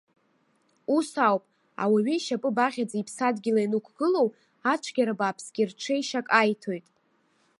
[0.95, 1.43] Ус ауп,
[1.83, 4.27] ауаҩы ишьапы баӷьаӡа иԥсадгьыл ианықәгылоу,
[4.71, 6.85] ацәгьара бааԥсгьы рҽеишьак аиҭоит.